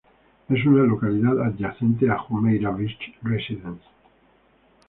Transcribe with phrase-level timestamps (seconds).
[0.49, 3.85] Es una localidad adyacente a Jumeirah Beach Residence.